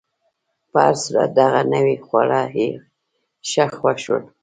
په 0.71 0.77
هر 0.85 0.95
صورت، 1.03 1.29
دغه 1.39 1.61
نوي 1.73 1.95
خواړه 2.05 2.41
یې 2.57 2.69
ښه 3.49 3.65
خوښ 3.77 3.97
شول. 4.05 4.23